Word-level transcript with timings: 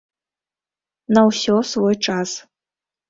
На 1.17 1.21
ўсё 1.29 1.55
свой 1.73 1.95
час. 2.09 2.29